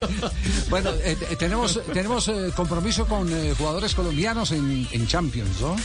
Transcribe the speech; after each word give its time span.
Bueno, 0.70 0.90
eh, 1.02 1.16
tenemos, 1.38 1.80
tenemos 1.92 2.28
eh, 2.28 2.52
compromiso 2.54 3.06
con 3.06 3.32
eh, 3.32 3.54
jugadores 3.58 3.96
colombianos 3.96 4.52
en, 4.52 4.86
en 4.92 5.06
Champions, 5.08 5.60
¿no? 5.60 5.76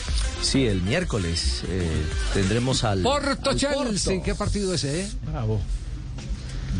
Sí, 0.41 0.67
el 0.67 0.81
miércoles 0.83 1.63
eh, 1.67 1.89
tendremos 2.33 2.83
al, 2.83 3.01
Porto 3.01 3.51
al 3.51 3.57
Chelsea, 3.57 4.21
¿qué 4.21 4.35
partido 4.35 4.73
ese, 4.73 5.01
eh? 5.01 5.07
Bravo. 5.25 5.59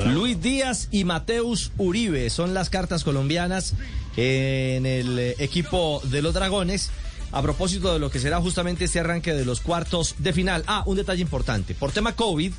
Luis 0.06 0.40
Díaz 0.42 0.90
y 0.92 1.06
Mateus 1.06 1.72
Uribe 1.78 2.30
son 2.30 2.54
las 2.54 2.70
cartas 2.70 3.04
colombianas 3.04 3.74
en 4.16 4.86
el 4.86 5.36
equipo 5.40 6.02
de 6.06 6.22
los 6.22 6.34
Dragones. 6.34 6.92
A 7.34 7.42
propósito 7.42 7.92
de 7.92 7.98
lo 7.98 8.12
que 8.12 8.20
será 8.20 8.40
justamente 8.40 8.86
este 8.86 9.00
arranque 9.00 9.34
de 9.34 9.44
los 9.44 9.60
cuartos 9.60 10.14
de 10.20 10.34
final. 10.34 10.64
Ah, 10.68 10.84
un 10.86 10.98
detalle 10.98 11.24
importante. 11.24 11.74
Por 11.74 11.92
tema 11.92 12.16
COVID, 12.16 12.54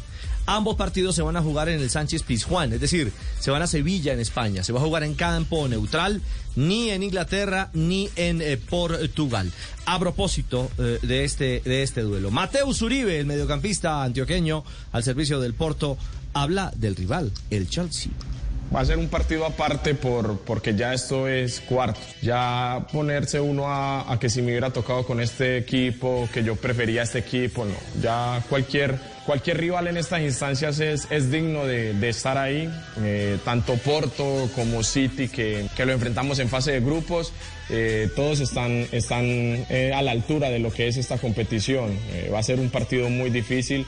ambos 0.46 0.74
partidos 0.74 1.14
se 1.14 1.22
van 1.22 1.36
a 1.36 1.42
jugar 1.42 1.68
en 1.68 1.80
el 1.80 1.90
Sánchez 1.90 2.24
Pizjuán. 2.24 2.72
Es 2.72 2.80
decir, 2.80 3.12
se 3.38 3.52
van 3.52 3.62
a 3.62 3.68
Sevilla 3.68 4.12
en 4.12 4.18
España. 4.18 4.64
Se 4.64 4.72
va 4.72 4.80
a 4.80 4.82
jugar 4.82 5.04
en 5.04 5.14
campo 5.14 5.68
neutral, 5.68 6.20
ni 6.56 6.90
en 6.90 7.04
Inglaterra 7.04 7.70
ni 7.72 8.10
en 8.16 8.42
eh, 8.42 8.56
Portugal. 8.56 9.52
A 9.86 10.00
propósito 10.00 10.68
eh, 10.78 10.98
de, 11.02 11.22
este, 11.22 11.62
de 11.64 11.84
este 11.84 12.00
duelo. 12.00 12.32
Mateus 12.32 12.82
Uribe, 12.82 13.20
el 13.20 13.26
mediocampista 13.26 14.02
antioqueño 14.02 14.64
al 14.90 15.04
servicio 15.04 15.38
del 15.38 15.54
Porto, 15.54 15.96
habla 16.32 16.72
del 16.74 16.96
rival, 16.96 17.30
el 17.50 17.68
Chelsea. 17.68 18.10
Va 18.74 18.80
a 18.80 18.84
ser 18.84 18.98
un 18.98 19.08
partido 19.08 19.46
aparte 19.46 19.94
por, 19.94 20.40
porque 20.40 20.74
ya 20.74 20.92
esto 20.94 21.28
es 21.28 21.60
cuarto. 21.60 22.00
Ya 22.22 22.86
ponerse 22.92 23.40
uno 23.40 23.68
a, 23.68 24.12
a, 24.12 24.18
que 24.18 24.28
si 24.28 24.42
me 24.42 24.48
hubiera 24.48 24.70
tocado 24.70 25.04
con 25.04 25.20
este 25.20 25.58
equipo, 25.58 26.28
que 26.32 26.42
yo 26.42 26.56
prefería 26.56 27.02
este 27.02 27.20
equipo, 27.20 27.64
no. 27.64 27.74
Ya 28.02 28.42
cualquier, 28.48 28.98
cualquier 29.26 29.58
rival 29.58 29.86
en 29.86 29.96
estas 29.96 30.22
instancias 30.22 30.80
es, 30.80 31.06
es 31.10 31.30
digno 31.30 31.66
de, 31.66 31.94
de 31.94 32.08
estar 32.08 32.36
ahí. 32.36 32.68
Eh, 33.00 33.38
tanto 33.44 33.74
Porto 33.76 34.50
como 34.56 34.82
City, 34.82 35.28
que, 35.28 35.68
que, 35.76 35.86
lo 35.86 35.92
enfrentamos 35.92 36.40
en 36.40 36.48
fase 36.48 36.72
de 36.72 36.80
grupos, 36.80 37.32
eh, 37.70 38.10
todos 38.16 38.40
están, 38.40 38.86
están 38.92 39.24
eh, 39.24 39.92
a 39.94 40.02
la 40.02 40.10
altura 40.10 40.50
de 40.50 40.58
lo 40.58 40.72
que 40.72 40.88
es 40.88 40.96
esta 40.96 41.18
competición. 41.18 41.96
Eh, 42.12 42.30
va 42.32 42.40
a 42.40 42.42
ser 42.42 42.58
un 42.58 42.70
partido 42.70 43.08
muy 43.08 43.30
difícil 43.30 43.86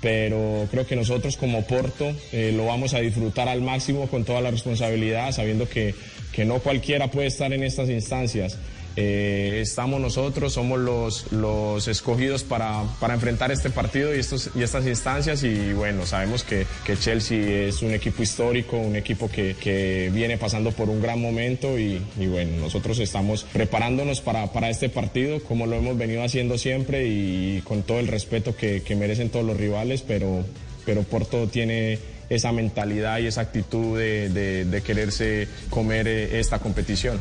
pero 0.00 0.68
creo 0.70 0.86
que 0.86 0.96
nosotros 0.96 1.36
como 1.36 1.62
Porto 1.62 2.12
eh, 2.32 2.52
lo 2.54 2.66
vamos 2.66 2.94
a 2.94 3.00
disfrutar 3.00 3.48
al 3.48 3.62
máximo 3.62 4.06
con 4.08 4.24
toda 4.24 4.40
la 4.40 4.50
responsabilidad, 4.50 5.32
sabiendo 5.32 5.68
que, 5.68 5.94
que 6.32 6.44
no 6.44 6.60
cualquiera 6.60 7.10
puede 7.10 7.26
estar 7.28 7.52
en 7.52 7.64
estas 7.64 7.88
instancias. 7.90 8.58
Eh, 9.00 9.60
estamos 9.60 10.00
nosotros, 10.00 10.54
somos 10.54 10.80
los, 10.80 11.30
los 11.30 11.86
escogidos 11.86 12.42
para, 12.42 12.82
para, 12.98 13.14
enfrentar 13.14 13.52
este 13.52 13.70
partido 13.70 14.12
y, 14.12 14.18
estos, 14.18 14.50
y 14.56 14.64
estas 14.64 14.88
instancias 14.88 15.44
y 15.44 15.72
bueno, 15.72 16.04
sabemos 16.04 16.42
que, 16.42 16.66
que, 16.84 16.96
Chelsea 16.96 17.68
es 17.68 17.80
un 17.82 17.92
equipo 17.94 18.24
histórico, 18.24 18.76
un 18.76 18.96
equipo 18.96 19.30
que, 19.30 19.54
que 19.54 20.10
viene 20.12 20.36
pasando 20.36 20.72
por 20.72 20.90
un 20.90 21.00
gran 21.00 21.22
momento 21.22 21.78
y, 21.78 22.02
bueno, 22.16 22.56
nosotros 22.56 22.98
estamos 22.98 23.44
preparándonos 23.52 24.20
para, 24.20 24.52
para, 24.52 24.68
este 24.68 24.88
partido 24.88 25.44
como 25.44 25.66
lo 25.66 25.76
hemos 25.76 25.96
venido 25.96 26.24
haciendo 26.24 26.58
siempre 26.58 27.06
y 27.06 27.62
con 27.62 27.84
todo 27.84 28.00
el 28.00 28.08
respeto 28.08 28.56
que, 28.56 28.82
merecen 28.96 29.30
todos 29.30 29.46
los 29.46 29.56
rivales, 29.56 30.02
pero, 30.02 30.44
pero 30.84 31.04
Porto 31.04 31.46
tiene 31.46 32.00
esa 32.30 32.50
mentalidad 32.50 33.20
y 33.20 33.28
esa 33.28 33.42
actitud 33.42 33.96
de, 33.96 34.28
de, 34.28 34.64
de 34.64 34.82
quererse 34.82 35.46
comer 35.70 36.08
esta 36.08 36.58
competición. 36.58 37.20